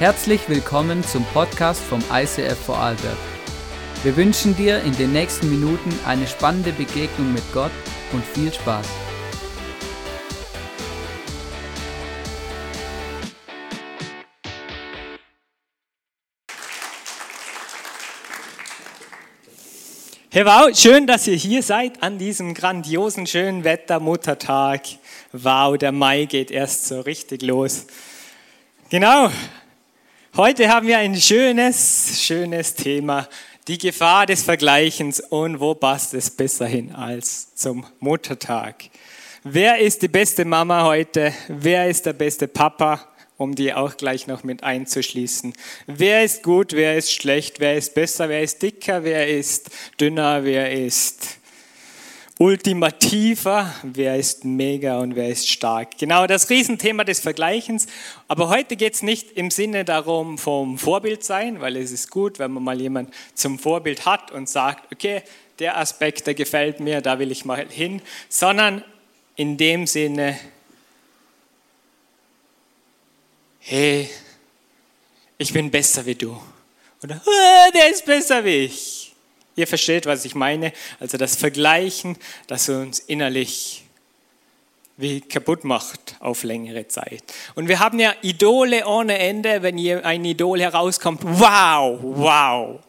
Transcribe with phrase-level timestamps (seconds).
[0.00, 3.18] Herzlich willkommen zum Podcast vom ICF Vorarlberg.
[4.02, 7.70] Wir wünschen dir in den nächsten Minuten eine spannende Begegnung mit Gott
[8.14, 8.86] und viel Spaß.
[20.30, 24.80] Hey, wow, schön, dass ihr hier seid an diesem grandiosen, schönen Wetter-Muttertag.
[25.34, 27.86] Wow, der Mai geht erst so richtig los.
[28.88, 29.30] Genau,
[30.36, 33.28] heute haben wir ein schönes, schönes Thema,
[33.68, 38.84] die Gefahr des Vergleichens und wo passt es besser hin als zum Muttertag.
[39.42, 41.32] Wer ist die beste Mama heute?
[41.48, 43.06] Wer ist der beste Papa?
[43.36, 45.54] um die auch gleich noch mit einzuschließen.
[45.86, 50.44] Wer ist gut, wer ist schlecht, wer ist besser, wer ist dicker, wer ist dünner,
[50.44, 51.39] wer ist
[52.40, 55.98] ultimativer, wer ist mega und wer ist stark.
[55.98, 57.86] Genau das Riesenthema des Vergleichens.
[58.28, 62.38] Aber heute geht es nicht im Sinne darum vom Vorbild sein, weil es ist gut,
[62.38, 65.22] wenn man mal jemand zum Vorbild hat und sagt, okay,
[65.58, 68.00] der Aspekt, der gefällt mir, da will ich mal hin,
[68.30, 68.82] sondern
[69.36, 70.40] in dem Sinne,
[73.58, 74.08] hey,
[75.36, 76.40] ich bin besser wie du.
[77.02, 77.20] Oder,
[77.74, 79.09] der ist besser wie ich.
[79.60, 80.72] Ihr versteht, was ich meine.
[80.98, 82.16] Also das Vergleichen,
[82.46, 83.84] das uns innerlich
[84.96, 87.22] wie kaputt macht auf längere Zeit.
[87.54, 91.20] Und wir haben ja Idole ohne Ende, wenn hier ein Idol herauskommt.
[91.24, 92.80] Wow, wow.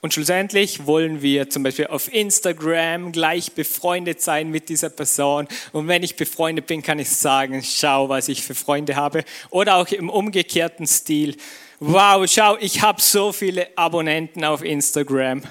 [0.00, 5.48] Und schlussendlich wollen wir zum Beispiel auf Instagram gleich befreundet sein mit dieser Person.
[5.72, 9.24] Und wenn ich befreundet bin, kann ich sagen, schau, was ich für Freunde habe.
[9.50, 11.36] Oder auch im umgekehrten Stil.
[11.80, 15.42] Wow, schau, ich habe so viele Abonnenten auf Instagram.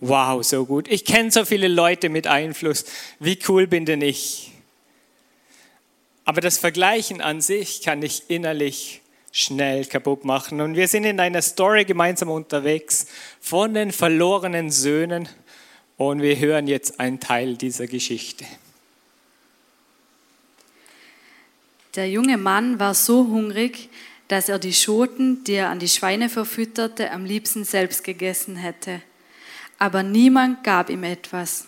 [0.00, 0.88] Wow, so gut.
[0.88, 2.86] Ich kenne so viele Leute mit Einfluss.
[3.18, 4.50] Wie cool bin denn ich?
[6.24, 10.62] Aber das Vergleichen an sich kann ich innerlich schnell kaputt machen.
[10.62, 13.06] Und wir sind in einer Story gemeinsam unterwegs
[13.38, 15.28] von den verlorenen Söhnen
[15.98, 18.46] und wir hören jetzt einen Teil dieser Geschichte.
[21.94, 23.90] Der junge Mann war so hungrig,
[24.32, 29.02] dass er die Schoten, die er an die Schweine verfütterte, am liebsten selbst gegessen hätte.
[29.78, 31.66] Aber niemand gab ihm etwas.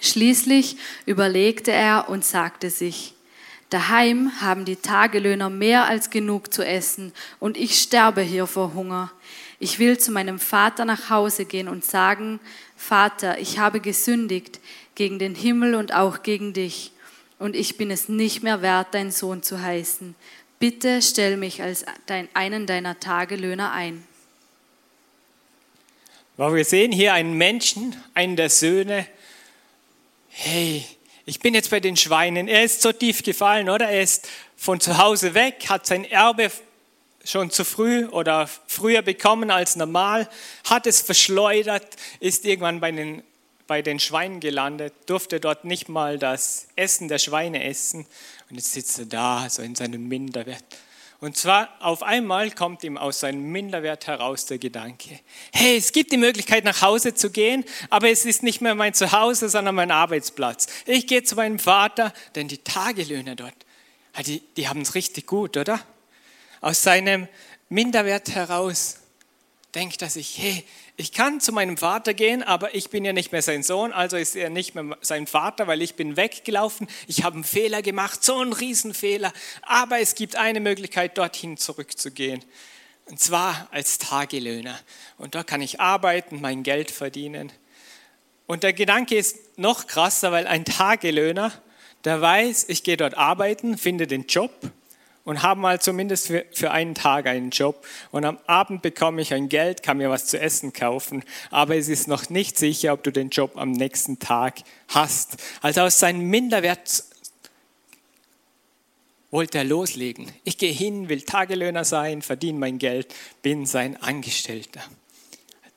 [0.00, 3.14] Schließlich überlegte er und sagte sich,
[3.70, 9.10] Daheim haben die Tagelöhner mehr als genug zu essen und ich sterbe hier vor Hunger.
[9.58, 12.38] Ich will zu meinem Vater nach Hause gehen und sagen,
[12.76, 14.60] Vater, ich habe gesündigt
[14.94, 16.92] gegen den Himmel und auch gegen dich
[17.40, 20.14] und ich bin es nicht mehr wert, dein Sohn zu heißen.
[20.60, 24.06] Bitte stell mich als dein, einen deiner Tagelöhner ein.
[26.36, 29.06] wir sehen hier einen Menschen, einen der Söhne.
[30.28, 30.84] Hey,
[31.24, 32.46] ich bin jetzt bei den Schweinen.
[32.46, 33.88] Er ist so tief gefallen, oder?
[33.88, 36.50] Er ist von zu Hause weg, hat sein Erbe
[37.24, 40.28] schon zu früh oder früher bekommen als normal,
[40.64, 43.22] hat es verschleudert, ist irgendwann bei den,
[43.66, 48.06] bei den Schweinen gelandet, durfte dort nicht mal das Essen der Schweine essen
[48.50, 50.64] und jetzt sitzt er da, so in seinem Minderwert.
[51.20, 55.20] Und zwar auf einmal kommt ihm aus seinem Minderwert heraus der Gedanke,
[55.52, 58.94] hey, es gibt die Möglichkeit nach Hause zu gehen, aber es ist nicht mehr mein
[58.94, 60.66] Zuhause, sondern mein Arbeitsplatz.
[60.86, 63.54] Ich gehe zu meinem Vater, denn die Tagelöhner dort,
[64.26, 65.80] die, die haben es richtig gut, oder?
[66.62, 67.28] Aus seinem
[67.68, 68.96] Minderwert heraus
[69.74, 70.64] denkt er sich, hey,
[71.00, 74.18] ich kann zu meinem Vater gehen, aber ich bin ja nicht mehr sein Sohn, also
[74.18, 78.22] ist er nicht mehr sein Vater, weil ich bin weggelaufen, ich habe einen Fehler gemacht,
[78.22, 82.44] so einen Riesenfehler, aber es gibt eine Möglichkeit, dorthin zurückzugehen.
[83.06, 84.78] Und zwar als Tagelöhner.
[85.16, 87.50] Und dort kann ich arbeiten, mein Geld verdienen.
[88.46, 91.50] Und der Gedanke ist noch krasser, weil ein Tagelöhner,
[92.04, 94.52] der weiß, ich gehe dort arbeiten, finde den Job,
[95.30, 99.32] und habe mal zumindest für, für einen Tag einen Job und am Abend bekomme ich
[99.32, 103.04] ein Geld, kann mir was zu essen kaufen, aber es ist noch nicht sicher, ob
[103.04, 104.58] du den Job am nächsten Tag
[104.88, 105.36] hast.
[105.62, 107.04] Also aus seinem Minderwert
[109.30, 110.26] wollte er loslegen.
[110.42, 114.82] Ich gehe hin, will Tagelöhner sein, verdiene mein Geld, bin sein Angestellter.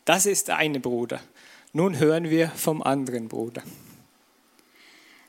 [0.04, 1.22] Das ist der eine Bruder.
[1.74, 3.62] Nun hören wir vom anderen Bruder.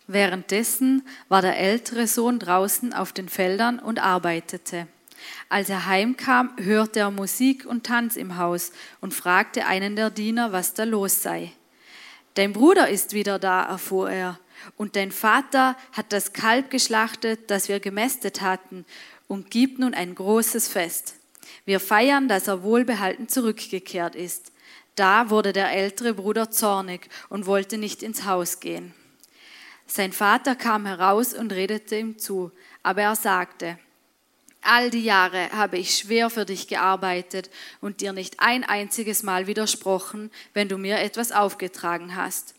[0.06, 4.86] Währenddessen war der ältere Sohn draußen auf den Feldern und arbeitete.
[5.48, 10.52] Als er heimkam, hörte er Musik und Tanz im Haus und fragte einen der Diener,
[10.52, 11.52] was da los sei.
[12.34, 14.38] Dein Bruder ist wieder da, erfuhr er,
[14.76, 18.84] und dein Vater hat das Kalb geschlachtet, das wir gemästet hatten,
[19.28, 21.14] und gibt nun ein großes Fest.
[21.64, 24.52] Wir feiern, dass er wohlbehalten zurückgekehrt ist.
[24.96, 28.94] Da wurde der ältere Bruder zornig und wollte nicht ins Haus gehen.
[29.86, 32.50] Sein Vater kam heraus und redete ihm zu,
[32.82, 33.78] aber er sagte,
[34.66, 37.50] All die Jahre habe ich schwer für dich gearbeitet
[37.82, 42.54] und dir nicht ein einziges Mal widersprochen, wenn du mir etwas aufgetragen hast.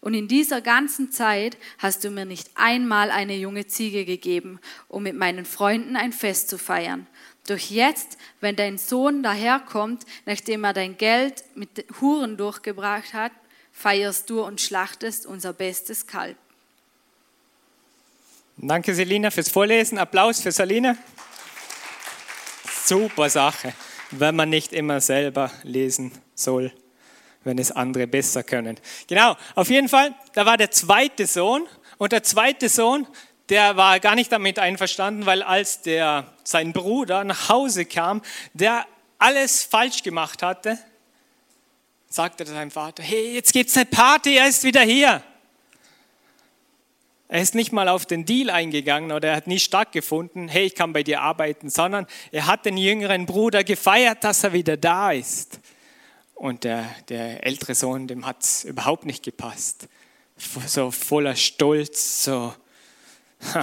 [0.00, 5.04] Und in dieser ganzen Zeit hast du mir nicht einmal eine junge Ziege gegeben, um
[5.04, 7.06] mit meinen Freunden ein Fest zu feiern.
[7.46, 13.32] Doch jetzt, wenn dein Sohn daherkommt, nachdem er dein Geld mit Huren durchgebracht hat,
[13.70, 16.36] feierst du und schlachtest unser bestes Kalb.
[18.56, 19.98] Danke, Selina, fürs Vorlesen.
[19.98, 20.96] Applaus für Selina.
[22.86, 23.74] Super Sache,
[24.12, 26.72] wenn man nicht immer selber lesen soll,
[27.42, 28.78] wenn es andere besser können.
[29.08, 31.66] Genau, auf jeden Fall, da war der zweite Sohn
[31.98, 33.08] und der zweite Sohn,
[33.48, 38.22] der war gar nicht damit einverstanden, weil als der, sein Bruder nach Hause kam,
[38.52, 38.86] der
[39.18, 40.78] alles falsch gemacht hatte,
[42.08, 45.22] sagte sein Vater, hey, jetzt gibt es eine Party, er ist wieder hier.
[47.28, 50.74] Er ist nicht mal auf den Deal eingegangen oder er hat nie stattgefunden, hey, ich
[50.74, 55.10] kann bei dir arbeiten, sondern er hat den jüngeren Bruder gefeiert, dass er wieder da
[55.12, 55.58] ist.
[56.34, 59.88] Und der, der ältere Sohn, dem hat es überhaupt nicht gepasst.
[60.66, 62.54] So voller Stolz, so,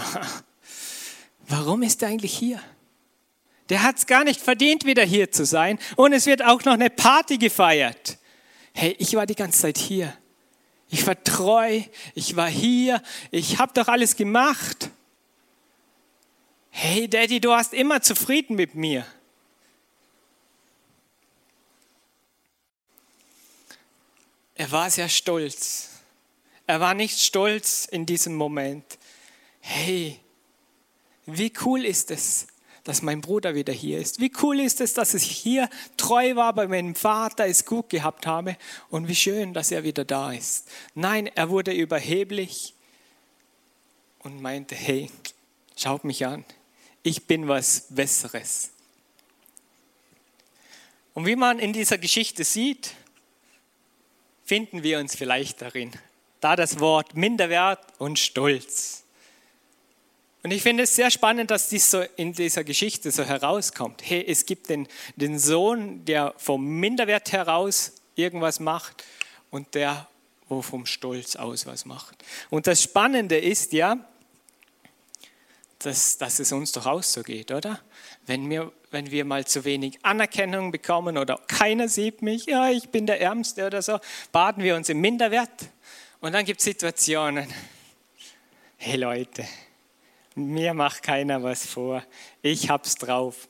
[1.48, 2.62] warum ist er eigentlich hier?
[3.70, 5.80] Der hat es gar nicht verdient, wieder hier zu sein.
[5.96, 8.18] Und es wird auch noch eine Party gefeiert.
[8.74, 10.14] Hey, ich war die ganze Zeit hier.
[10.94, 11.82] Ich war treu,
[12.16, 13.02] ich war hier,
[13.32, 14.90] ich habe doch alles gemacht.
[16.70, 19.06] Hey Daddy, du warst immer zufrieden mit mir.
[24.56, 25.92] Er war sehr stolz.
[26.68, 29.00] Er war nicht stolz in diesem Moment.
[29.62, 30.20] Hey,
[31.26, 32.48] wie cool ist es,
[32.84, 34.20] dass mein Bruder wieder hier ist.
[34.20, 38.26] Wie cool ist es, dass ich hier treu war bei meinem Vater, es gut gehabt
[38.26, 38.58] habe
[38.90, 40.68] und wie schön, dass er wieder da ist.
[40.96, 42.74] Nein, er wurde überheblich
[44.20, 45.10] und meinte, hey,
[45.76, 46.46] schaut mich an,
[47.04, 48.72] ich bin was Besseres.
[51.14, 52.94] Und wie man in dieser Geschichte sieht,
[54.44, 55.92] finden wir uns vielleicht darin.
[56.40, 59.01] Da das Wort Minderwert und Stolz.
[60.44, 64.02] Und ich finde es sehr spannend, dass dies so in dieser Geschichte so herauskommt.
[64.04, 69.04] Hey, es gibt den, den Sohn, der vom Minderwert heraus irgendwas macht
[69.52, 70.08] und der,
[70.48, 72.24] wo vom Stolz aus was macht.
[72.50, 73.98] Und das Spannende ist ja,
[75.80, 77.80] dass, dass es uns doch auch so geht, oder?
[78.26, 82.90] Wenn wir, wenn wir mal zu wenig Anerkennung bekommen oder keiner sieht mich, ja, ich
[82.90, 84.00] bin der Ärmste oder so,
[84.32, 85.70] baden wir uns im Minderwert.
[86.20, 87.52] Und dann gibt es Situationen,
[88.78, 89.46] hey Leute,
[90.36, 92.04] mir macht keiner was vor.
[92.42, 93.48] Ich hab's drauf.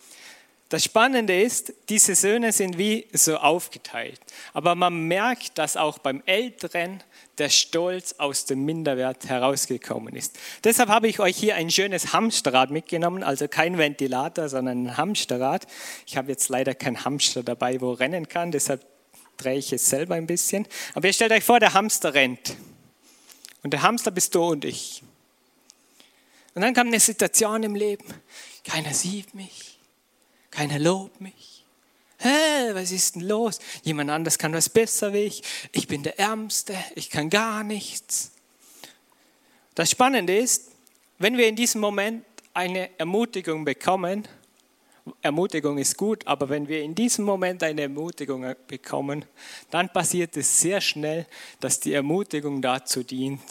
[0.71, 4.21] Das Spannende ist, diese Söhne sind wie so aufgeteilt.
[4.53, 7.03] Aber man merkt, dass auch beim Älteren
[7.39, 10.39] der Stolz aus dem Minderwert herausgekommen ist.
[10.63, 15.67] Deshalb habe ich euch hier ein schönes Hamsterrad mitgenommen, also kein Ventilator, sondern ein Hamsterrad.
[16.07, 18.85] Ich habe jetzt leider kein Hamster dabei, wo rennen kann, deshalb
[19.35, 20.65] drehe ich es selber ein bisschen.
[20.93, 22.55] Aber ihr stellt euch vor, der Hamster rennt.
[23.61, 25.03] Und der Hamster bist du und ich.
[26.53, 28.05] Und dann kam eine Situation im Leben,
[28.63, 29.79] keiner sieht mich,
[30.49, 31.65] keiner lobt mich.
[32.17, 33.59] Hä, was ist denn los?
[33.83, 35.41] Jemand anders kann was besser wie ich.
[35.71, 38.31] Ich bin der Ärmste, ich kann gar nichts.
[39.73, 40.71] Das Spannende ist,
[41.17, 44.27] wenn wir in diesem Moment eine Ermutigung bekommen,
[45.21, 49.25] Ermutigung ist gut, aber wenn wir in diesem Moment eine Ermutigung bekommen,
[49.71, 51.25] dann passiert es sehr schnell,
[51.59, 53.41] dass die Ermutigung dazu dient,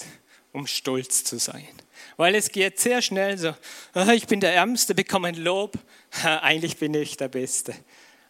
[0.52, 1.68] um stolz zu sein.
[2.16, 3.54] Weil es geht sehr schnell so,
[3.94, 5.74] ah, ich bin der Ärmste, bekomme ein Lob,
[6.22, 7.74] eigentlich bin ich der Beste.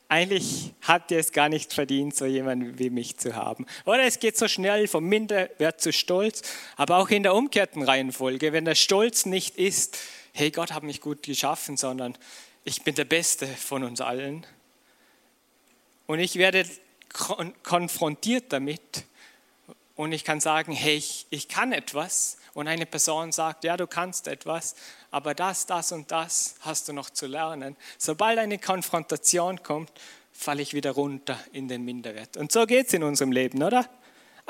[0.08, 3.64] Eigentlich hat ihr es gar nicht verdient, so jemanden wie mich zu haben.
[3.84, 6.42] Oder es geht so schnell vom Minderwert zu Stolz,
[6.76, 9.98] aber auch in der umgekehrten Reihenfolge, wenn der Stolz nicht ist,
[10.32, 12.18] hey, Gott hat mich gut geschaffen, sondern
[12.64, 14.44] ich bin der Beste von uns allen.
[16.06, 16.66] Und ich werde
[17.62, 19.04] konfrontiert damit
[19.94, 23.86] und ich kann sagen, hey, ich, ich kann etwas und eine Person sagt, ja, du
[23.86, 24.74] kannst etwas,
[25.10, 27.76] aber das, das und das hast du noch zu lernen.
[27.98, 29.90] Sobald eine Konfrontation kommt,
[30.32, 32.36] falle ich wieder runter in den Minderwert.
[32.36, 33.88] Und so geht es in unserem Leben, oder?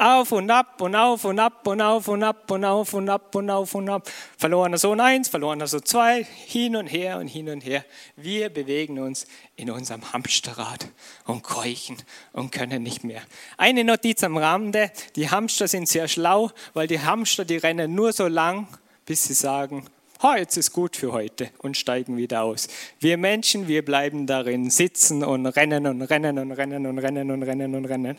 [0.01, 3.35] auf und ab und auf und ab und auf und ab und auf und ab
[3.35, 4.11] und auf und ab.
[4.39, 7.85] Verlorener Sohn 1, verlorener Sohn 2, hin und her und hin und her.
[8.17, 9.27] Wir bewegen uns
[9.57, 10.89] in unserem Hamsterrad
[11.27, 11.99] und keuchen
[12.33, 13.21] und können nicht mehr.
[13.59, 18.15] Eine Notiz am Rande, die Hamster sind sehr schlau, weil die Hamster, die rennen nur
[18.15, 18.69] so lang,
[19.05, 19.85] bis sie sagen,
[20.23, 22.69] ha, jetzt ist gut für heute und steigen wieder aus.
[23.01, 27.43] Wir Menschen, wir bleiben darin sitzen und rennen und rennen und rennen und rennen und
[27.43, 28.19] rennen und rennen und rennen.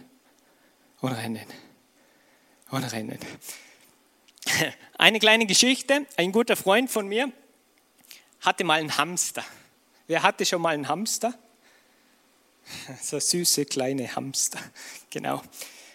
[1.01, 1.70] Und rennen.
[4.97, 6.05] Eine kleine Geschichte.
[6.15, 7.31] Ein guter Freund von mir
[8.39, 9.43] hatte mal einen Hamster.
[10.07, 11.33] Wer hatte schon mal einen Hamster?
[13.01, 14.59] So süße kleine Hamster,
[15.09, 15.41] genau.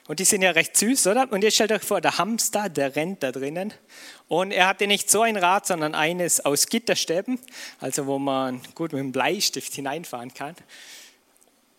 [0.09, 1.33] Und die sind ja recht süß, oder?
[1.33, 3.73] Und jetzt stellt euch vor, der Hamster, der rennt da drinnen.
[4.29, 7.39] Und er hatte nicht so ein Rad, sondern eines aus Gitterstäben,
[7.81, 10.55] also wo man gut mit dem Bleistift hineinfahren kann.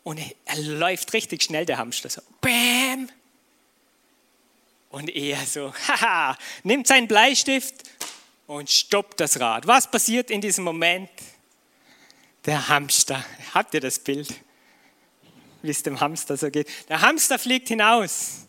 [0.03, 3.09] Und er läuft richtig schnell, der Hamster, so Bäm!
[4.97, 7.83] Und er so, haha, nimmt seinen Bleistift
[8.47, 9.67] und stoppt das Rad.
[9.67, 11.11] Was passiert in diesem Moment?
[12.47, 13.23] Der Hamster,
[13.53, 14.27] habt ihr das Bild?
[15.61, 16.67] wie es dem Hamster so geht.
[16.89, 18.45] Der Hamster fliegt hinaus.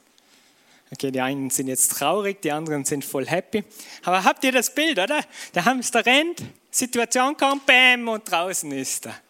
[0.90, 3.62] Okay, die einen sind jetzt traurig, die anderen sind voll happy.
[4.04, 5.22] Aber habt ihr das Bild, oder?
[5.54, 9.20] Der Hamster rennt, Situation kommt, bam, und draußen ist er.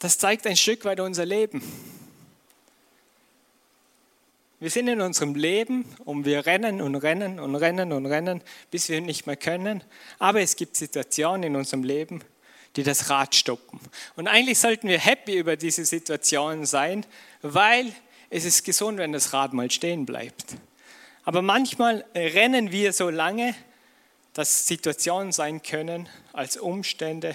[0.00, 1.62] Das zeigt ein Stück weit unser Leben.
[4.62, 8.40] Wir sind in unserem Leben und wir rennen und rennen und rennen und rennen,
[8.70, 9.82] bis wir nicht mehr können.
[10.20, 12.22] Aber es gibt Situationen in unserem Leben,
[12.76, 13.80] die das Rad stoppen.
[14.14, 17.04] Und eigentlich sollten wir happy über diese Situation sein,
[17.40, 17.92] weil
[18.30, 20.54] es ist gesund, wenn das Rad mal stehen bleibt.
[21.24, 23.56] Aber manchmal rennen wir so lange,
[24.32, 27.34] dass Situationen sein können als Umstände,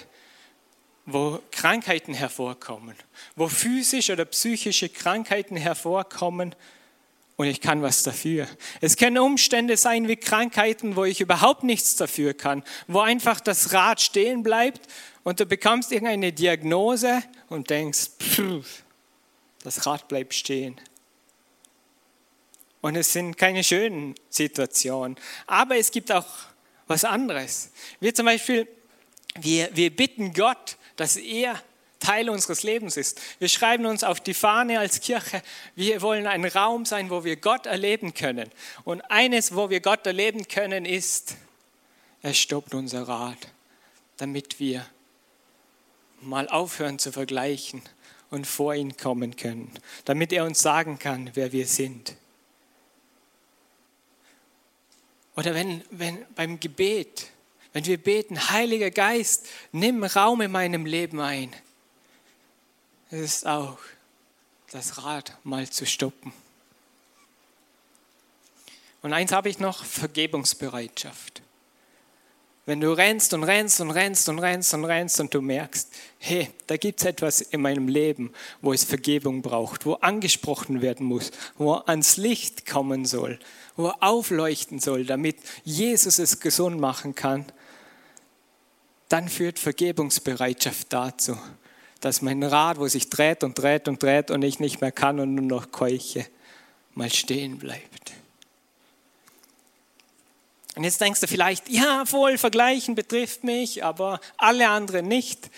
[1.05, 2.95] wo Krankheiten hervorkommen,
[3.35, 6.55] wo physische oder psychische Krankheiten hervorkommen,
[7.37, 8.47] und ich kann was dafür.
[8.81, 13.73] Es können Umstände sein wie Krankheiten, wo ich überhaupt nichts dafür kann, wo einfach das
[13.73, 14.81] Rad stehen bleibt
[15.23, 18.83] und du bekommst irgendeine Diagnose und denkst, pff,
[19.63, 20.81] das Rad bleibt stehen.
[22.81, 25.17] Und es sind keine schönen Situationen.
[25.45, 26.27] Aber es gibt auch
[26.87, 27.71] was anderes.
[27.99, 28.67] Wir zum Beispiel,
[29.39, 31.61] wir, wir bitten Gott, dass er
[31.99, 33.19] Teil unseres Lebens ist.
[33.39, 35.41] Wir schreiben uns auf die Fahne als Kirche,
[35.75, 38.49] wir wollen ein Raum sein, wo wir Gott erleben können.
[38.83, 41.35] Und eines, wo wir Gott erleben können, ist,
[42.21, 43.37] er stoppt unser Rad,
[44.17, 44.85] damit wir
[46.21, 47.81] mal aufhören zu vergleichen
[48.29, 49.71] und vor ihn kommen können,
[50.05, 52.15] damit er uns sagen kann, wer wir sind.
[55.35, 57.27] Oder wenn, wenn beim Gebet,
[57.71, 61.53] wenn wir beten, Heiliger Geist, nimm Raum in meinem Leben ein,
[63.11, 63.77] ist auch
[64.71, 66.33] das Rad mal zu stoppen.
[69.01, 71.41] Und eins habe ich noch, Vergebungsbereitschaft.
[72.65, 75.87] Wenn du rennst und rennst und rennst und rennst und rennst und du merkst,
[76.19, 81.05] hey, da gibt es etwas in meinem Leben, wo es Vergebung braucht, wo angesprochen werden
[81.05, 83.39] muss, wo ans Licht kommen soll,
[83.77, 87.45] wo aufleuchten soll, damit Jesus es gesund machen kann,
[89.07, 91.37] dann führt Vergebungsbereitschaft dazu,
[91.99, 95.19] dass mein Rad, wo sich dreht und dreht und dreht und ich nicht mehr kann
[95.19, 96.25] und nur noch keuche,
[96.93, 98.13] mal stehen bleibt.
[100.75, 105.49] Und jetzt denkst du vielleicht, ja, voll vergleichen betrifft mich, aber alle anderen nicht.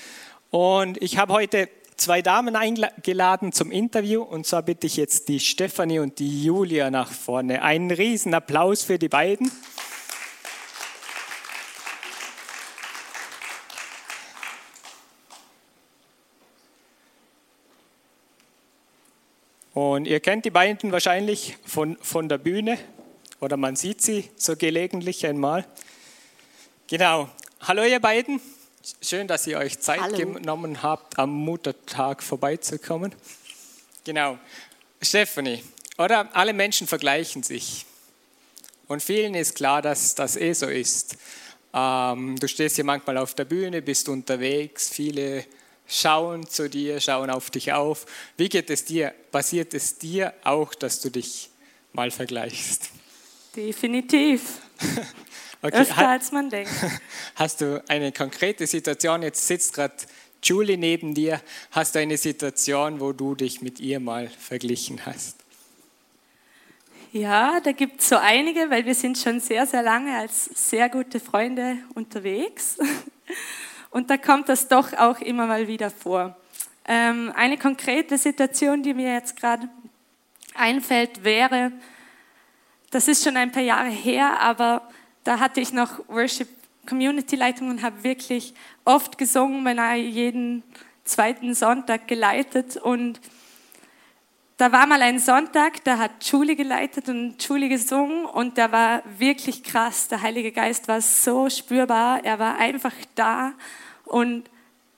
[0.50, 5.42] Und ich habe heute zwei Damen eingeladen zum Interview und zwar bitte ich jetzt die
[5.42, 7.62] Stefanie und die Julia nach vorne.
[7.62, 9.52] Einen riesen Applaus für die beiden.
[19.82, 22.78] Und ihr kennt die beiden wahrscheinlich von, von der Bühne
[23.40, 25.66] oder man sieht sie so gelegentlich einmal.
[26.88, 27.30] Genau.
[27.62, 28.42] Hallo ihr beiden.
[29.02, 30.18] Schön, dass ihr euch Zeit Hallo.
[30.18, 33.16] genommen habt, am Muttertag vorbeizukommen.
[34.04, 34.38] Genau.
[35.02, 35.64] Stephanie,
[35.98, 37.86] oder alle Menschen vergleichen sich.
[38.90, 41.16] Und vielen ist klar, dass das eh so ist.
[41.74, 45.46] Ähm, du stehst hier manchmal auf der Bühne, bist unterwegs, viele
[45.90, 48.06] schauen zu dir, schauen auf dich auf.
[48.38, 49.14] Wie geht es dir?
[49.32, 51.50] Passiert es dir auch, dass du dich
[51.92, 52.90] mal vergleichst?
[53.56, 54.62] Definitiv.
[55.62, 55.82] okay.
[55.82, 56.72] Öfter als man denkt.
[57.36, 59.24] Hast du eine konkrete Situation?
[59.24, 59.96] Jetzt sitzt gerade
[60.42, 61.42] Julie neben dir.
[61.72, 65.36] Hast du eine Situation, wo du dich mit ihr mal verglichen hast?
[67.12, 70.90] Ja, da gibt es so einige, weil wir sind schon sehr, sehr lange als sehr
[70.90, 72.78] gute Freunde unterwegs.
[73.92, 76.38] Und da kommt das doch auch immer mal wieder vor.
[76.86, 79.70] Ähm, eine konkrete Situation, die mir jetzt gerade
[80.56, 81.72] einfällt, wäre,
[82.92, 84.88] das ist schon ein paar Jahre her, aber
[85.24, 86.48] da hatte ich noch Worship
[86.88, 88.54] Community Leitung und habe wirklich
[88.84, 90.64] oft gesungen, beinahe jeden
[91.04, 93.20] zweiten Sonntag geleitet und
[94.60, 99.04] da war mal ein Sonntag, da hat Julie geleitet und Julie gesungen und der war
[99.18, 100.10] wirklich krass.
[100.10, 103.54] Der Heilige Geist war so spürbar, er war einfach da
[104.04, 104.50] und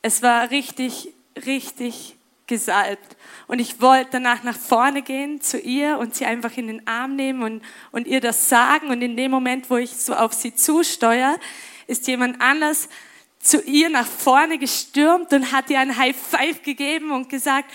[0.02, 1.10] es war richtig,
[1.46, 2.16] richtig
[2.48, 3.16] gesalbt.
[3.46, 7.16] Und ich wollte danach nach vorne gehen zu ihr und sie einfach in den Arm
[7.16, 8.88] nehmen und, und ihr das sagen.
[8.90, 11.38] Und in dem Moment, wo ich so auf sie zusteuere,
[11.86, 12.90] ist jemand anders
[13.38, 17.70] zu ihr nach vorne gestürmt und hat ihr ein High Five gegeben und gesagt,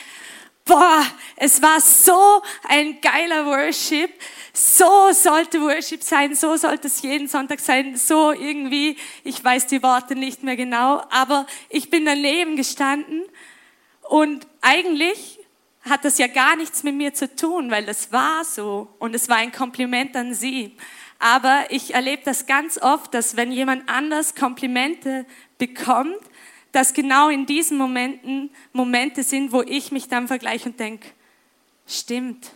[0.66, 1.02] boah,
[1.36, 4.10] es war so ein geiler Worship.
[4.52, 9.82] So sollte Worship sein, so sollte es jeden Sonntag sein, so irgendwie, ich weiß die
[9.82, 13.22] Worte nicht mehr genau, aber ich bin daneben gestanden
[14.02, 15.38] und eigentlich
[15.82, 19.28] hat das ja gar nichts mit mir zu tun, weil das war so und es
[19.28, 20.74] war ein Kompliment an sie.
[21.18, 25.26] Aber ich erlebe das ganz oft, dass wenn jemand anders Komplimente
[25.58, 26.18] bekommt,
[26.76, 31.08] dass genau in diesen Momenten Momente sind, wo ich mich dann vergleiche und denke,
[31.86, 32.50] stimmt,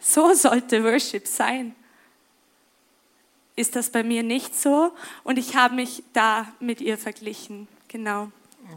[0.00, 1.76] so sollte Worship sein.
[3.54, 4.90] Ist das bei mir nicht so?
[5.22, 7.68] Und ich habe mich da mit ihr verglichen.
[7.86, 8.32] Genau.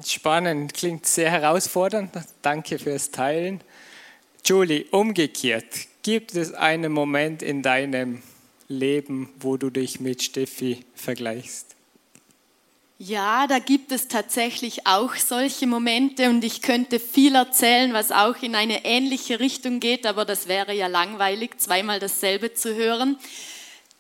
[0.06, 2.12] Spannend, klingt sehr herausfordernd.
[2.44, 3.62] Danke fürs Teilen.
[4.46, 8.22] Julie, umgekehrt, gibt es einen Moment in deinem
[8.68, 11.79] Leben, wo du dich mit Steffi vergleichst?
[13.02, 18.36] Ja, da gibt es tatsächlich auch solche Momente und ich könnte viel erzählen, was auch
[18.42, 23.18] in eine ähnliche Richtung geht, aber das wäre ja langweilig, zweimal dasselbe zu hören.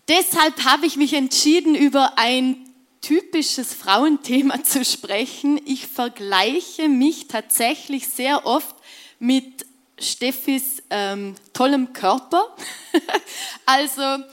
[0.09, 2.57] Deshalb habe ich mich entschieden, über ein
[2.99, 5.61] typisches Frauenthema zu sprechen.
[5.63, 8.75] Ich vergleiche mich tatsächlich sehr oft
[9.17, 9.65] mit
[9.97, 12.53] Steffis ähm, tollem Körper.
[13.65, 14.25] also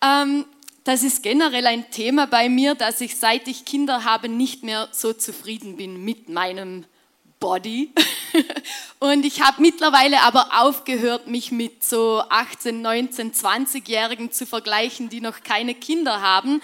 [0.00, 0.44] ähm,
[0.86, 4.88] das ist generell ein Thema bei mir, dass ich seit ich Kinder habe nicht mehr
[4.92, 6.84] so zufrieden bin mit meinem
[7.40, 7.90] Body.
[9.00, 15.20] Und ich habe mittlerweile aber aufgehört, mich mit so 18, 19, 20-Jährigen zu vergleichen, die
[15.20, 16.62] noch keine Kinder haben.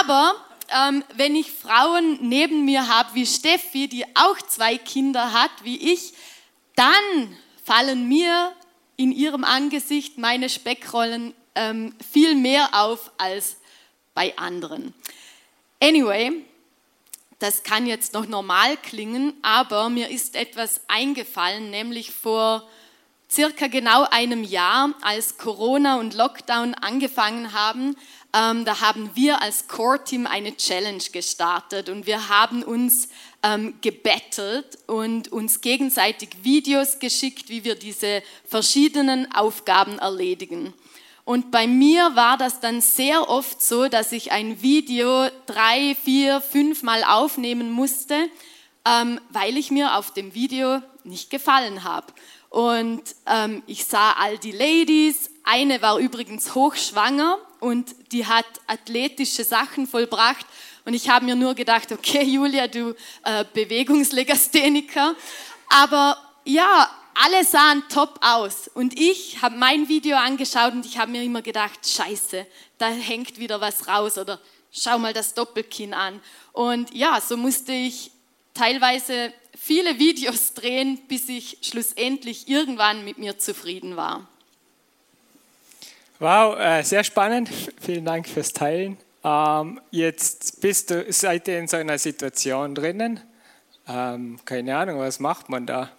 [0.00, 0.34] Aber
[0.70, 5.92] ähm, wenn ich Frauen neben mir habe wie Steffi, die auch zwei Kinder hat wie
[5.92, 6.14] ich,
[6.74, 8.54] dann fallen mir
[8.96, 13.56] in ihrem Angesicht meine Speckrollen ähm, viel mehr auf als
[14.14, 14.94] bei anderen.
[15.80, 16.44] Anyway,
[17.38, 22.68] das kann jetzt noch normal klingen, aber mir ist etwas eingefallen, nämlich vor
[23.32, 27.96] circa genau einem Jahr, als Corona und Lockdown angefangen haben,
[28.34, 33.08] ähm, da haben wir als Core-Team eine Challenge gestartet und wir haben uns
[33.42, 40.72] ähm, gebettelt und uns gegenseitig Videos geschickt, wie wir diese verschiedenen Aufgaben erledigen.
[41.24, 46.40] Und bei mir war das dann sehr oft so, dass ich ein Video drei, vier,
[46.40, 48.28] fünf Mal aufnehmen musste,
[48.84, 52.12] ähm, weil ich mir auf dem Video nicht gefallen habe.
[52.48, 55.30] Und ähm, ich sah all die Ladies.
[55.44, 60.44] Eine war übrigens hochschwanger und die hat athletische Sachen vollbracht.
[60.84, 65.14] Und ich habe mir nur gedacht, okay, Julia, du äh, Bewegungslegastheniker.
[65.68, 68.68] Aber ja, alle sahen top aus.
[68.68, 72.46] Und ich habe mein Video angeschaut und ich habe mir immer gedacht, scheiße,
[72.78, 76.20] da hängt wieder was raus oder schau mal das Doppelkinn an.
[76.52, 78.10] Und ja, so musste ich
[78.54, 84.28] teilweise viele Videos drehen, bis ich schlussendlich irgendwann mit mir zufrieden war.
[86.18, 87.50] Wow, äh, sehr spannend.
[87.80, 88.96] Vielen Dank fürs Teilen.
[89.24, 93.20] Ähm, jetzt bist du, seid ihr in so einer Situation drinnen.
[93.88, 95.90] Ähm, keine Ahnung, was macht man da?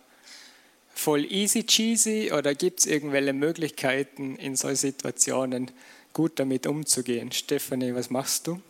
[0.94, 5.72] Voll easy cheesy oder gibt es irgendwelche Möglichkeiten in solchen Situationen
[6.14, 7.32] gut damit umzugehen?
[7.32, 8.62] Stefanie, was machst du?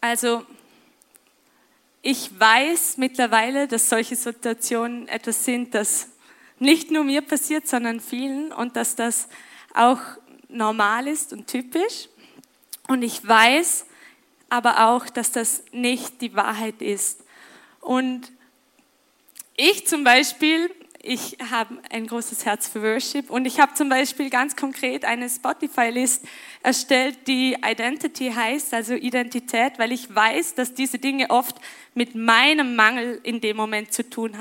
[0.00, 0.44] Also
[2.02, 6.08] ich weiß mittlerweile, dass solche Situationen etwas sind, das
[6.58, 9.28] nicht nur mir passiert, sondern vielen und dass das
[9.74, 10.00] auch
[10.48, 12.08] normal ist und typisch.
[12.88, 13.86] Und ich weiß
[14.48, 17.22] aber auch, dass das nicht die Wahrheit ist.
[17.80, 18.32] Und
[19.60, 20.70] ich zum Beispiel,
[21.02, 25.28] ich habe ein großes Herz für Worship und ich habe zum Beispiel ganz konkret eine
[25.28, 26.24] Spotify-List
[26.62, 31.56] erstellt, die Identity heißt, also Identität, weil ich weiß, dass diese Dinge oft
[31.94, 34.38] mit meinem Mangel in dem Moment zu tun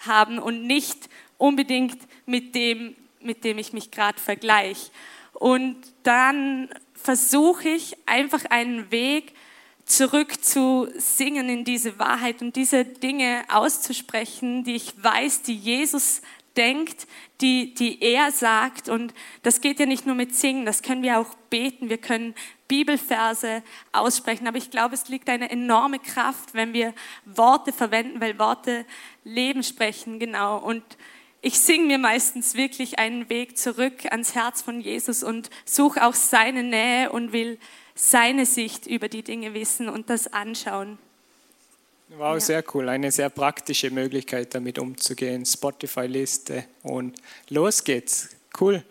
[0.00, 4.90] haben und nicht unbedingt mit dem, mit dem ich mich gerade vergleiche.
[5.34, 9.34] Und dann versuche ich einfach einen Weg,
[9.88, 16.20] zurück zu singen in diese Wahrheit und diese Dinge auszusprechen, die ich weiß, die Jesus
[16.56, 17.06] denkt,
[17.40, 18.88] die, die er sagt.
[18.88, 22.34] Und das geht ja nicht nur mit Singen, das können wir auch beten, wir können
[22.66, 24.46] Bibelverse aussprechen.
[24.46, 26.92] Aber ich glaube, es liegt eine enorme Kraft, wenn wir
[27.24, 28.84] Worte verwenden, weil Worte
[29.24, 30.58] Leben sprechen, genau.
[30.58, 30.82] Und
[31.40, 36.14] ich singe mir meistens wirklich einen Weg zurück ans Herz von Jesus und suche auch
[36.14, 37.58] seine Nähe und will
[37.98, 40.98] seine Sicht über die Dinge wissen und das anschauen.
[42.10, 42.40] Wow, ja.
[42.40, 42.88] sehr cool.
[42.88, 45.44] Eine sehr praktische Möglichkeit, damit umzugehen.
[45.44, 48.30] Spotify-Liste und los geht's.
[48.58, 48.82] Cool.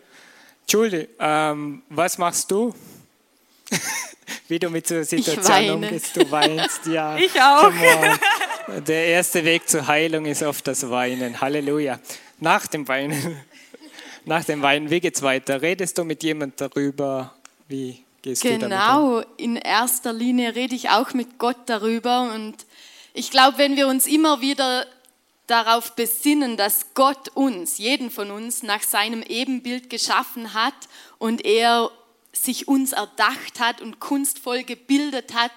[0.70, 2.76] Julie, ähm, was machst du?
[4.48, 6.16] wie du mit so Situationen umgehst.
[6.16, 7.18] Du weinst, ja.
[7.18, 7.72] Ich auch.
[8.86, 11.40] Der erste Weg zur Heilung ist oft das Weinen.
[11.40, 12.00] Halleluja.
[12.40, 13.38] Nach dem Weinen,
[14.26, 15.62] nach dem Weinen, wie geht's weiter?
[15.62, 17.34] Redest du mit jemand darüber?
[17.68, 22.32] Wie gehst genau, du damit Genau, in erster Linie rede ich auch mit Gott darüber
[22.34, 22.56] und
[23.14, 24.86] ich glaube, wenn wir uns immer wieder
[25.48, 30.76] darauf besinnen, dass Gott uns, jeden von uns, nach seinem Ebenbild geschaffen hat
[31.18, 31.90] und er
[32.34, 35.52] sich uns erdacht hat und kunstvoll gebildet hat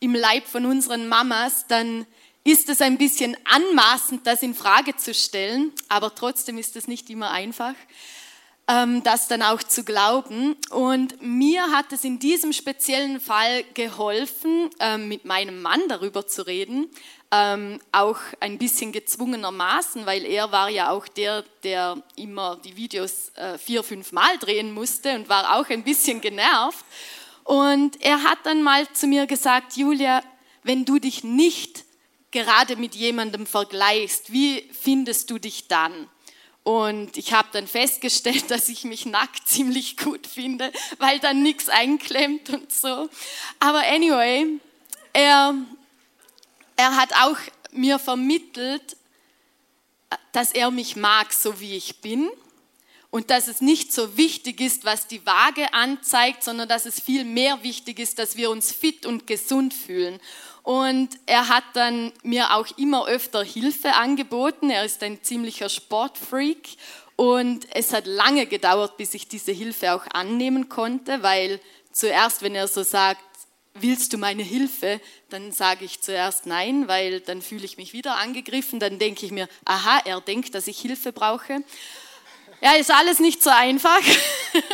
[0.00, 2.06] im Leib von unseren Mamas, dann
[2.44, 7.08] ist es ein bisschen anmaßend, das in Frage zu stellen, aber trotzdem ist es nicht
[7.10, 7.74] immer einfach,
[8.66, 10.56] das dann auch zu glauben.
[10.70, 16.44] Und mir hat es in diesem speziellen Fall geholfen, ähm, mit meinem Mann darüber zu
[16.46, 16.90] reden,
[17.30, 23.30] ähm, auch ein bisschen gezwungenermaßen, weil er war ja auch der, der immer die Videos
[23.36, 26.84] äh, vier, fünf Mal drehen musste und war auch ein bisschen genervt.
[27.44, 30.22] Und er hat dann mal zu mir gesagt, Julia,
[30.64, 31.84] wenn du dich nicht
[32.32, 36.08] gerade mit jemandem vergleichst, wie findest du dich dann?
[36.66, 41.68] Und ich habe dann festgestellt, dass ich mich nackt ziemlich gut finde, weil dann nichts
[41.68, 43.08] einklemmt und so.
[43.60, 44.58] Aber anyway,
[45.12, 45.54] er,
[46.74, 47.38] er hat auch
[47.70, 48.96] mir vermittelt,
[50.32, 52.28] dass er mich mag, so wie ich bin.
[53.10, 57.24] Und dass es nicht so wichtig ist, was die Waage anzeigt, sondern dass es viel
[57.24, 60.18] mehr wichtig ist, dass wir uns fit und gesund fühlen.
[60.66, 64.68] Und er hat dann mir auch immer öfter Hilfe angeboten.
[64.68, 66.70] Er ist ein ziemlicher Sportfreak.
[67.14, 71.60] Und es hat lange gedauert, bis ich diese Hilfe auch annehmen konnte, weil
[71.92, 73.22] zuerst, wenn er so sagt,
[73.74, 75.00] willst du meine Hilfe?
[75.28, 78.80] Dann sage ich zuerst nein, weil dann fühle ich mich wieder angegriffen.
[78.80, 81.62] Dann denke ich mir, aha, er denkt, dass ich Hilfe brauche.
[82.60, 84.00] Ja, ist alles nicht so einfach.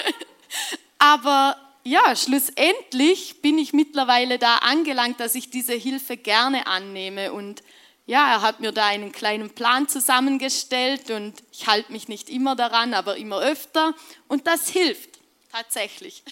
[0.98, 7.32] Aber ja, schlussendlich bin ich mittlerweile da angelangt, dass ich diese Hilfe gerne annehme.
[7.32, 7.62] Und
[8.06, 12.56] ja, er hat mir da einen kleinen Plan zusammengestellt und ich halte mich nicht immer
[12.56, 13.94] daran, aber immer öfter.
[14.28, 15.18] Und das hilft
[15.50, 16.22] tatsächlich.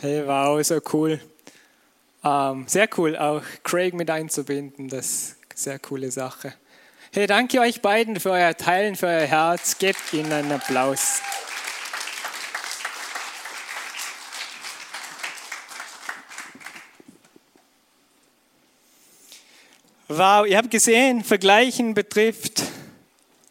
[0.00, 1.20] Hey, wow, so cool.
[2.22, 6.54] Ähm, sehr cool, auch Craig mit einzubinden, das ist eine sehr coole Sache.
[7.12, 9.78] Hey, danke euch beiden für euer Teilen, für euer Herz.
[9.78, 11.20] Gebt ihnen einen Applaus.
[20.12, 22.64] Wow, ihr habt gesehen, Vergleichen betrifft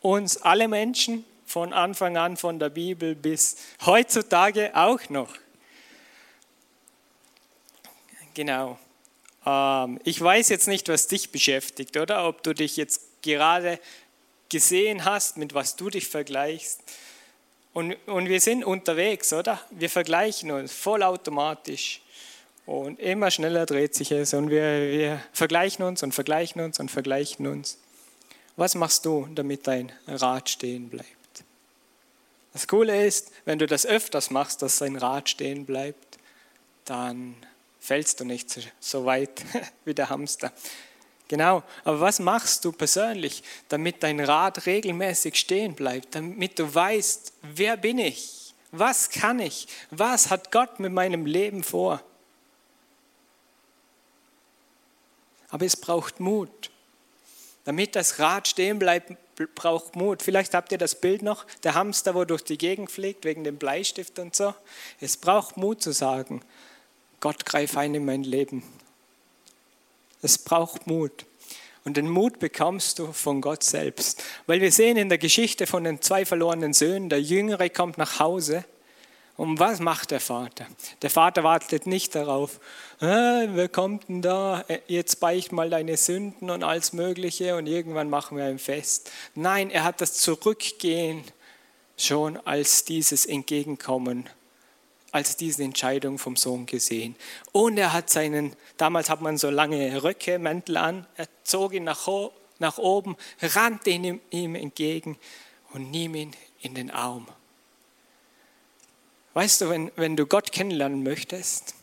[0.02, 5.34] uns alle Menschen von Anfang an, von der Bibel bis heutzutage auch noch.
[8.34, 8.78] Genau.
[9.46, 12.28] Ähm, ich weiß jetzt nicht, was dich beschäftigt, oder?
[12.28, 13.80] Ob du dich jetzt gerade
[14.50, 16.82] gesehen hast, mit was du dich vergleichst.
[17.72, 19.62] Und, und wir sind unterwegs, oder?
[19.70, 22.02] Wir vergleichen uns vollautomatisch.
[22.70, 26.92] Und immer schneller dreht sich es und wir, wir vergleichen uns und vergleichen uns und
[26.92, 27.80] vergleichen uns.
[28.58, 31.08] Was machst du, damit dein Rad stehen bleibt?
[32.54, 36.20] Das Coole ist, wenn du das öfters machst, dass dein Rad stehen bleibt,
[36.86, 37.34] dann
[37.80, 39.44] fällst du nicht so weit
[39.84, 40.54] wie der Hamster.
[41.28, 47.34] Genau, aber was machst du persönlich, damit dein Rad regelmäßig stehen bleibt, damit du weißt,
[47.42, 52.04] wer bin ich, was kann ich, was hat Gott mit meinem Leben vor?
[55.50, 56.72] Aber es braucht Mut.
[57.66, 59.14] Damit das Rad stehen bleibt,
[59.56, 60.22] braucht Mut.
[60.22, 63.58] Vielleicht habt ihr das Bild noch, der Hamster, wo durch die Gegend fliegt, wegen dem
[63.58, 64.54] Bleistift und so.
[65.00, 66.42] Es braucht Mut zu sagen,
[67.20, 68.64] Gott greif ein in mein Leben.
[70.22, 71.26] Es braucht Mut.
[71.86, 74.22] Und den Mut bekommst du von Gott selbst.
[74.48, 78.20] Weil wir sehen in der Geschichte von den zwei verlorenen Söhnen, der Jüngere kommt nach
[78.20, 78.66] Hause.
[79.40, 80.68] Und was macht der Vater?
[81.02, 82.60] Der Vater wartet nicht darauf,
[83.00, 88.10] ah, wer kommt denn da, jetzt beicht mal deine Sünden und alles Mögliche und irgendwann
[88.10, 89.10] machen wir ein Fest.
[89.36, 91.24] Nein, er hat das Zurückgehen
[91.96, 94.30] schon als dieses Entgegenkommen
[95.14, 97.16] als diese Entscheidung vom Sohn gesehen.
[97.54, 101.86] Und er hat seinen, damals hat man so lange Röcke, Mäntel an, er zog ihn
[101.86, 102.10] nach,
[102.60, 105.18] nach oben, rannte ihm, ihm entgegen
[105.72, 107.26] und nahm ihn in den Arm.
[109.34, 111.76] Weißt du, wenn, wenn du Gott kennenlernen möchtest,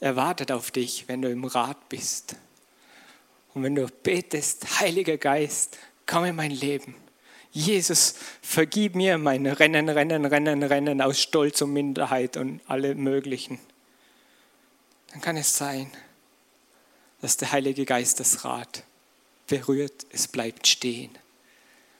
[0.00, 2.36] er wartet auf dich, wenn du im Rat bist.
[3.54, 6.94] Und wenn du betest, Heiliger Geist, komm in mein Leben
[7.52, 13.58] Jesus, vergib mir mein Rennen, Rennen, Rennen, Rennen aus Stolz und Minderheit und alle möglichen.
[15.10, 15.90] Dann kann es sein,
[17.20, 18.84] dass der Heilige Geist das Rad
[19.48, 21.10] berührt, es bleibt stehen.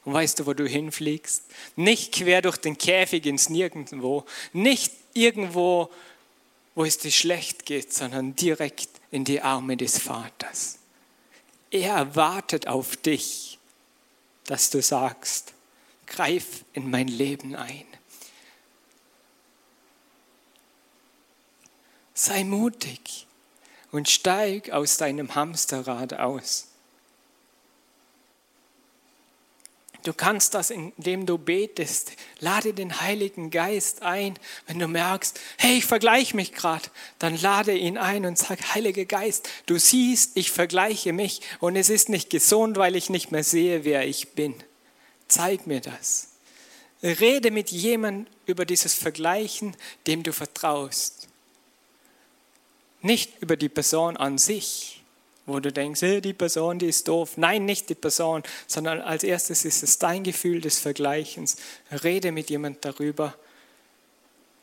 [0.05, 1.45] Und weißt du, wo du hinfliegst?
[1.77, 5.91] Nicht quer durch den Käfig ins Nirgendwo, nicht irgendwo,
[6.75, 10.79] wo es dir schlecht geht, sondern direkt in die Arme des Vaters.
[11.71, 13.59] Er wartet auf dich,
[14.45, 15.53] dass du sagst,
[16.07, 17.85] greif in mein Leben ein.
[22.15, 23.27] Sei mutig
[23.93, 26.70] und steig aus deinem Hamsterrad aus.
[30.05, 32.13] Du kannst das, indem du betest.
[32.39, 34.39] Lade den Heiligen Geist ein.
[34.67, 39.05] Wenn du merkst, hey, ich vergleiche mich gerade, dann lade ihn ein und sag, Heiliger
[39.05, 43.45] Geist, du siehst, ich vergleiche mich und es ist nicht gesund, weil ich nicht mehr
[43.45, 44.55] sehe, wer ich bin.
[45.29, 46.29] Zeig mir das.
[47.03, 51.29] Rede mit jemandem über dieses Vergleichen, dem du vertraust.
[53.03, 55.00] Nicht über die Person an sich
[55.53, 57.37] wo du denkst, hey, die Person, die ist doof.
[57.37, 61.57] Nein, nicht die Person, sondern als erstes ist es dein Gefühl des Vergleichens.
[62.03, 63.35] Rede mit jemand darüber,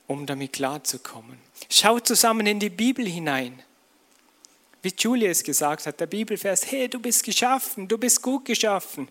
[0.07, 1.37] um damit klarzukommen.
[1.69, 3.61] Schau zusammen in die Bibel hinein.
[4.81, 9.07] Wie Julia es gesagt hat, der Bibelvers, hey, du bist geschaffen, du bist gut geschaffen.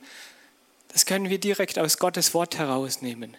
[0.89, 3.37] Das können wir direkt aus Gottes Wort herausnehmen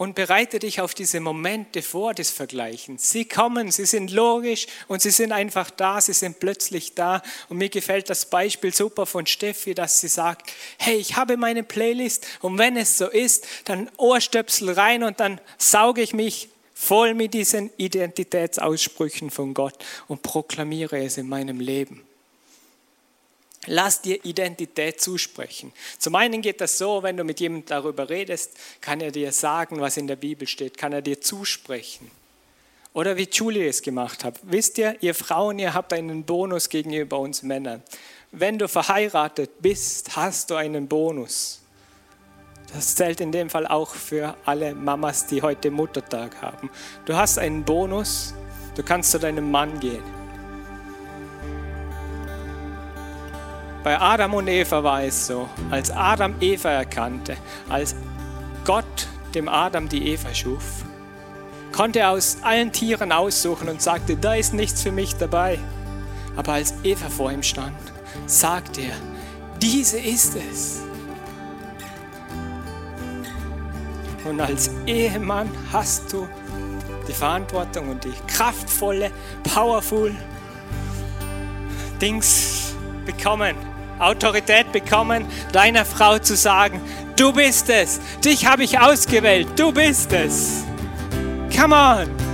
[0.00, 3.10] und bereite dich auf diese Momente vor des Vergleichens.
[3.10, 7.20] Sie kommen, sie sind logisch und sie sind einfach da, sie sind plötzlich da.
[7.50, 11.62] Und mir gefällt das Beispiel super von Steffi, dass sie sagt, hey, ich habe meine
[11.62, 17.12] Playlist und wenn es so ist, dann Ohrstöpsel rein und dann sauge ich mich voll
[17.12, 22.09] mit diesen Identitätsaussprüchen von Gott und proklamiere es in meinem Leben.
[23.66, 25.72] Lass dir Identität zusprechen.
[25.98, 29.80] Zum einen geht das so, wenn du mit jemandem darüber redest, kann er dir sagen,
[29.80, 32.10] was in der Bibel steht, kann er dir zusprechen.
[32.94, 34.40] Oder wie Julie es gemacht hat.
[34.42, 37.82] Wisst ihr, ihr Frauen, ihr habt einen Bonus gegenüber uns Männern.
[38.32, 41.60] Wenn du verheiratet bist, hast du einen Bonus.
[42.72, 46.70] Das zählt in dem Fall auch für alle Mamas, die heute Muttertag haben.
[47.04, 48.32] Du hast einen Bonus,
[48.76, 50.19] du kannst zu deinem Mann gehen.
[53.82, 57.36] Bei Adam und Eva war es so, als Adam Eva erkannte,
[57.68, 57.94] als
[58.64, 60.84] Gott dem Adam die Eva schuf,
[61.72, 65.58] konnte er aus allen Tieren aussuchen und sagte, da ist nichts für mich dabei.
[66.36, 67.76] Aber als Eva vor ihm stand,
[68.26, 68.96] sagte er,
[69.62, 70.80] diese ist es.
[74.24, 76.28] Und als Ehemann hast du
[77.08, 79.10] die Verantwortung und die kraftvolle,
[79.54, 80.14] powerful
[82.00, 82.74] Dings
[83.06, 83.56] bekommen,
[84.00, 86.80] Autorität bekommen, deiner Frau zu sagen,
[87.16, 90.64] du bist es, dich habe ich ausgewählt, du bist es.
[91.54, 92.30] Come on.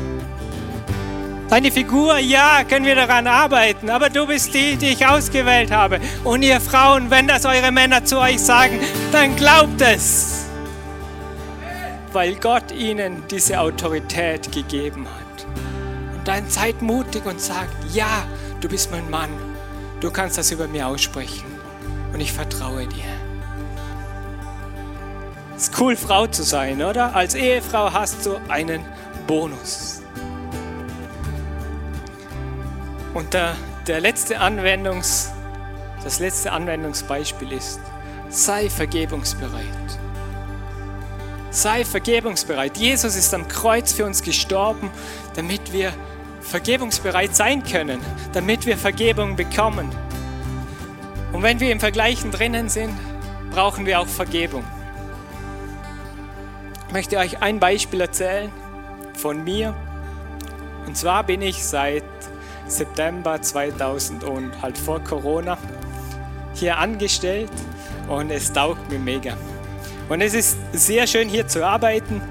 [1.49, 6.01] Deine Figur, ja, können wir daran arbeiten, aber du bist die, die ich ausgewählt habe.
[6.25, 8.81] Und ihr Frauen, wenn das eure Männer zu euch sagen,
[9.13, 10.47] dann glaubt es.
[12.13, 15.47] Weil Gott ihnen diese Autorität gegeben hat.
[16.17, 18.25] Und dann seid mutig und sagt, ja,
[18.61, 19.31] du bist mein Mann.
[20.01, 21.56] Du kannst das über mir aussprechen
[22.17, 23.05] und ich vertraue dir.
[25.55, 27.15] Es ist cool, Frau zu sein, oder?
[27.15, 28.83] Als Ehefrau hast du einen
[29.27, 30.01] Bonus.
[33.13, 33.55] Und der,
[33.87, 35.31] der letzte Anwendungs,
[36.03, 37.81] das letzte Anwendungsbeispiel ist,
[38.31, 39.63] sei vergebungsbereit.
[41.51, 42.79] Sei vergebungsbereit.
[42.79, 44.91] Jesus ist am Kreuz für uns gestorben,
[45.35, 45.93] damit wir
[46.41, 48.01] vergebungsbereit sein können,
[48.33, 49.91] damit wir Vergebung bekommen.
[51.37, 52.97] Und wenn wir im Vergleichen drinnen sind,
[53.51, 54.65] brauchen wir auch Vergebung.
[56.87, 58.51] Ich möchte euch ein Beispiel erzählen
[59.13, 59.75] von mir.
[60.87, 62.05] Und zwar bin ich seit
[62.69, 65.59] September 2000 und halt vor Corona
[66.55, 67.53] hier angestellt
[68.09, 69.37] und es taugt mir mega.
[70.09, 72.23] Und es ist sehr schön hier zu arbeiten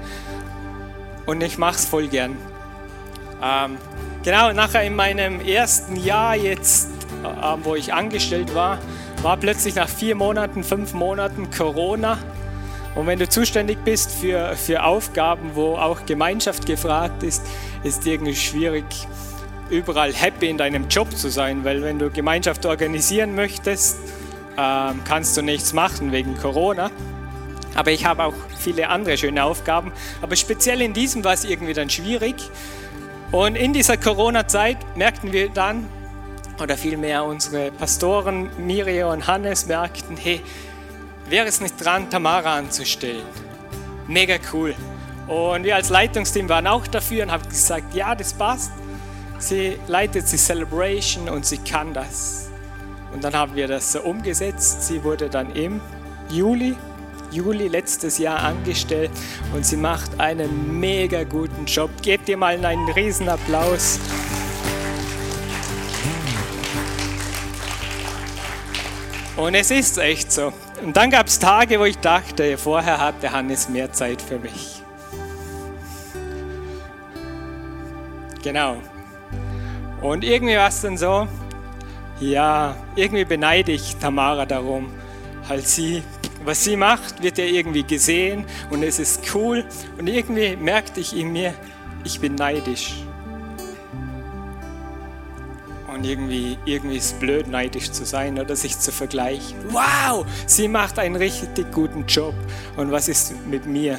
[1.26, 2.36] und ich mache es voll gern.
[3.40, 3.76] Ähm,
[4.24, 6.88] genau, nachher in meinem ersten Jahr jetzt
[7.26, 8.78] äh, wo ich angestellt war,
[9.22, 12.18] war plötzlich nach vier Monaten, fünf Monaten Corona.
[12.94, 17.42] Und wenn du zuständig bist für, für Aufgaben, wo auch Gemeinschaft gefragt ist,
[17.82, 18.84] ist irgendwie schwierig,
[19.70, 23.98] überall happy in deinem Job zu sein, weil wenn du Gemeinschaft organisieren möchtest,
[24.56, 26.90] äh, kannst du nichts machen wegen Corona.
[27.74, 29.92] Aber ich habe auch viele andere schöne Aufgaben.
[30.22, 32.36] Aber speziell in diesem war es irgendwie dann schwierig.
[33.32, 35.86] Und in dieser Corona-Zeit merkten wir dann,
[36.60, 40.40] oder vielmehr unsere Pastoren Miriam und Hannes merkten, hey,
[41.28, 43.24] wäre es nicht dran, Tamara anzustellen?
[44.06, 44.74] Mega cool.
[45.26, 48.70] Und wir als Leitungsteam waren auch dafür und haben gesagt, ja, das passt.
[49.38, 52.48] Sie leitet die Celebration und sie kann das.
[53.12, 54.86] Und dann haben wir das so umgesetzt.
[54.86, 55.80] Sie wurde dann im
[56.30, 56.76] Juli
[57.30, 59.10] Juli letztes Jahr angestellt
[59.54, 61.90] und sie macht einen mega guten Job.
[62.02, 63.98] Gebt ihr mal einen riesen Applaus.
[69.36, 70.52] Und es ist echt so.
[70.82, 74.82] Und dann gab es Tage, wo ich dachte, vorher hatte Hannes mehr Zeit für mich.
[78.42, 78.76] Genau.
[80.00, 81.28] Und irgendwie war es dann so,
[82.20, 84.90] ja, irgendwie beneide ich Tamara darum.
[85.48, 86.02] Halt sie,
[86.44, 89.64] was sie macht, wird ja irgendwie gesehen und es ist cool.
[89.98, 91.52] Und irgendwie merkte ich in mir,
[92.04, 93.05] ich bin neidisch.
[96.10, 99.56] Irgendwie, irgendwie ist blöd, neidisch zu sein oder sich zu vergleichen.
[99.70, 102.34] Wow, sie macht einen richtig guten Job.
[102.76, 103.98] Und was ist mit mir?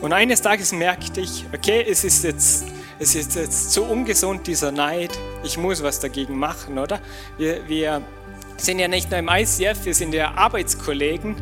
[0.00, 2.66] Und eines Tages merkte ich, okay, es ist jetzt,
[2.98, 5.16] es ist jetzt so ungesund, dieser Neid.
[5.44, 7.00] Ich muss was dagegen machen, oder?
[7.38, 8.02] Wir, wir
[8.56, 11.36] sind ja nicht nur im ICF, wir sind ja Arbeitskollegen.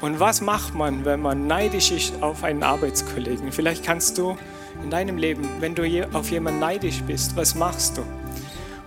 [0.00, 3.52] Und was macht man, wenn man neidisch ist auf einen Arbeitskollegen?
[3.52, 4.36] Vielleicht kannst du
[4.82, 8.04] in deinem Leben, wenn du auf jemanden neidisch bist, was machst du?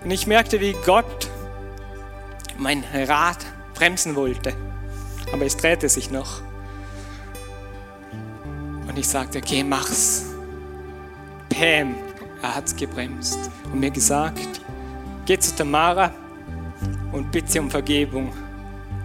[0.03, 1.29] Und ich merkte, wie Gott
[2.57, 3.37] mein Rad
[3.73, 4.53] bremsen wollte,
[5.33, 6.41] aber es drehte sich noch.
[8.87, 10.25] Und ich sagte, okay, mach's.
[11.49, 11.95] Pam,
[12.41, 13.37] er hat's gebremst
[13.71, 14.61] und mir gesagt,
[15.25, 16.11] geh zu Tamara
[17.11, 18.31] und bitte um Vergebung.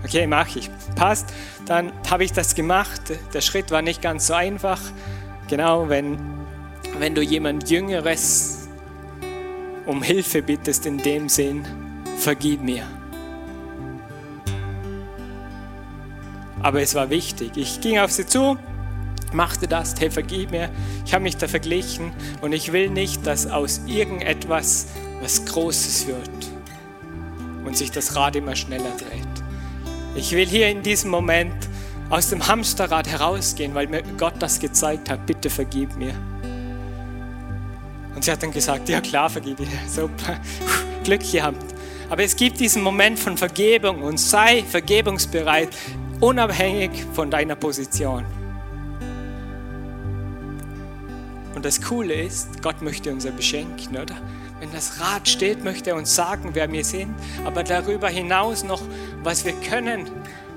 [0.04, 0.70] Okay, mach ich.
[0.94, 1.32] Passt.
[1.64, 3.00] Dann habe ich das gemacht.
[3.32, 4.80] Der Schritt war nicht ganz so einfach.
[5.48, 6.18] Genau, wenn
[6.98, 8.68] wenn du jemand Jüngeres
[9.86, 11.64] um Hilfe bittest in dem Sinn,
[12.16, 12.86] vergib mir.
[16.62, 17.52] Aber es war wichtig.
[17.56, 18.56] Ich ging auf sie zu,
[19.32, 20.70] machte das, hey, vergib mir.
[21.04, 24.86] Ich habe mich da verglichen und ich will nicht, dass aus irgendetwas
[25.20, 26.30] was Großes wird
[27.66, 29.44] und sich das Rad immer schneller dreht.
[30.14, 31.54] Ich will hier in diesem Moment
[32.08, 35.26] aus dem Hamsterrad herausgehen, weil mir Gott das gezeigt hat.
[35.26, 36.14] Bitte vergib mir.
[38.14, 39.68] Und sie hat dann gesagt, ja klar, vergebe ich.
[39.88, 40.40] Super,
[41.02, 41.74] Glück gehabt.
[42.10, 45.70] Aber es gibt diesen Moment von Vergebung und sei vergebungsbereit,
[46.20, 48.24] unabhängig von deiner Position.
[51.54, 54.16] Und das Coole ist, Gott möchte uns ja beschenken, oder?
[54.60, 58.82] Wenn das Rad steht, möchte er uns sagen, wer wir sind, aber darüber hinaus noch,
[59.22, 60.10] was wir können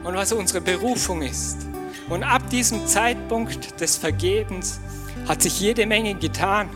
[0.03, 1.67] und was unsere Berufung ist.
[2.09, 4.79] Und ab diesem Zeitpunkt des Vergebens
[5.27, 6.69] hat sich jede Menge getan.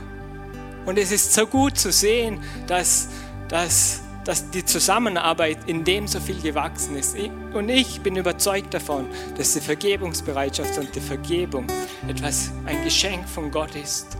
[0.85, 3.09] Und es ist so gut zu sehen, dass,
[3.47, 7.15] dass, dass die Zusammenarbeit in dem so viel gewachsen ist.
[7.53, 11.67] Und ich bin überzeugt davon, dass die Vergebungsbereitschaft und die Vergebung
[12.07, 14.17] etwas, ein Geschenk von Gott ist,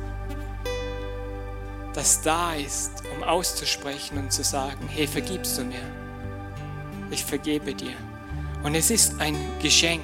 [1.94, 5.82] das da ist, um auszusprechen und zu sagen, hey, vergibst du mir?
[7.10, 7.96] Ich vergebe dir.
[8.64, 10.02] Und es ist ein Geschenk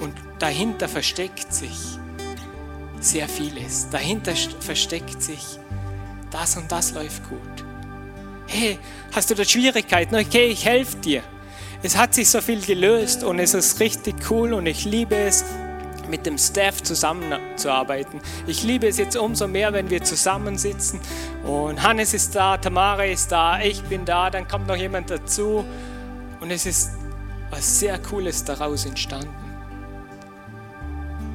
[0.00, 1.98] und dahinter versteckt sich
[3.04, 3.88] sehr vieles.
[3.90, 5.58] Dahinter versteckt sich,
[6.30, 7.64] das und das läuft gut.
[8.46, 8.78] Hey,
[9.12, 10.14] hast du da Schwierigkeiten?
[10.16, 11.22] Okay, ich helfe dir.
[11.82, 15.44] Es hat sich so viel gelöst und es ist richtig cool und ich liebe es,
[16.08, 18.20] mit dem Staff zusammenzuarbeiten.
[18.46, 21.00] Ich liebe es jetzt umso mehr, wenn wir zusammensitzen
[21.44, 25.64] und Hannes ist da, Tamara ist da, ich bin da, dann kommt noch jemand dazu
[26.40, 26.90] und es ist
[27.50, 29.43] was sehr Cooles daraus entstanden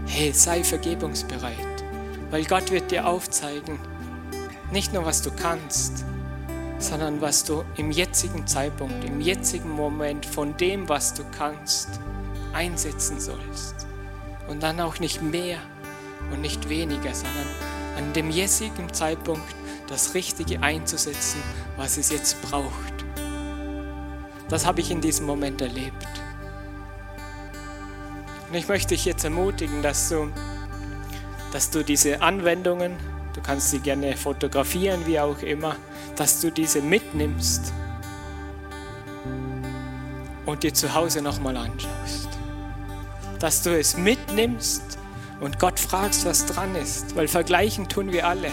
[0.09, 1.83] hey, sei vergebungsbereit,
[2.31, 3.79] weil Gott wird dir aufzeigen,
[4.71, 6.03] nicht nur was du kannst,
[6.79, 11.99] sondern was du im jetzigen Zeitpunkt, im jetzigen Moment von dem, was du kannst,
[12.53, 13.87] einsetzen sollst.
[14.47, 15.59] Und dann auch nicht mehr
[16.31, 17.47] und nicht weniger, sondern
[17.97, 19.55] an dem jetzigen Zeitpunkt
[19.87, 21.41] das Richtige einzusetzen,
[21.77, 23.05] was es jetzt braucht.
[24.49, 26.18] Das habe ich in diesem Moment erlebt.
[28.49, 30.31] Und ich möchte dich jetzt ermutigen, dass du,
[31.53, 32.97] dass du diese Anwendungen,
[33.33, 35.75] du kannst sie gerne fotografieren, wie auch immer,
[36.15, 37.71] dass du diese mitnimmst
[40.47, 42.29] und dir zu Hause nochmal anschaust.
[43.37, 44.97] Dass du es mitnimmst
[45.39, 48.51] und Gott fragst, was dran ist, weil vergleichen tun wir alle.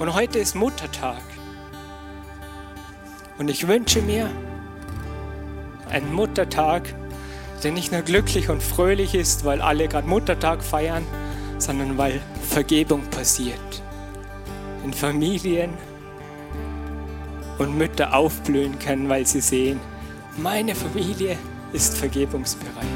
[0.00, 1.22] Und heute ist Muttertag.
[3.38, 4.28] Und ich wünsche mir
[5.90, 6.92] einen Muttertag,
[7.62, 11.04] der nicht nur glücklich und fröhlich ist, weil alle gerade Muttertag feiern,
[11.58, 13.58] sondern weil Vergebung passiert.
[14.84, 15.70] In Familien
[17.58, 19.80] und Mütter aufblühen können, weil sie sehen,
[20.36, 21.36] meine Familie
[21.72, 22.86] ist vergebungsbereit.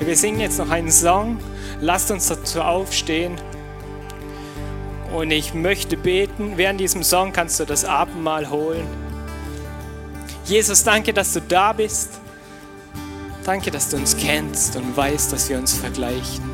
[0.00, 1.38] Wir singen jetzt noch einen Song,
[1.80, 3.36] lasst uns dazu aufstehen.
[5.14, 8.86] Und ich möchte beten, während diesem Song kannst du das Abendmahl holen.
[10.44, 12.20] Jesus, danke, dass du da bist.
[13.44, 16.50] Danke, dass du uns kennst und weißt, dass wir uns vergleichen.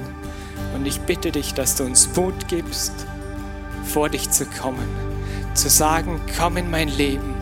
[0.75, 2.93] Und ich bitte dich, dass du uns Mut gibst,
[3.85, 4.89] vor dich zu kommen,
[5.55, 7.35] zu sagen, komm in mein Leben,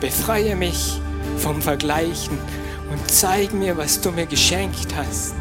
[0.00, 1.00] befreie mich
[1.38, 2.38] vom Vergleichen
[2.90, 5.34] und zeig mir, was du mir geschenkt hast.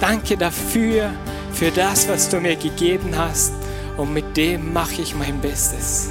[0.00, 1.12] Danke dafür,
[1.52, 3.52] für das, was du mir gegeben hast
[3.96, 6.10] und mit dem mache ich mein Bestes.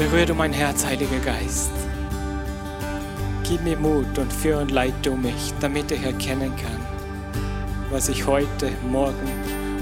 [0.00, 1.72] Berühre du mein Herz, Heiliger Geist.
[3.46, 6.80] Gib mir Mut und führ und leid du mich, damit ich erkennen kann,
[7.90, 9.30] was ich heute, morgen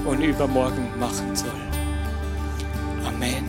[0.03, 1.49] und übermorgen machen soll.
[3.07, 3.47] Amen.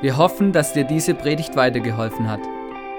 [0.00, 2.40] Wir hoffen, dass dir diese Predigt weitergeholfen hat.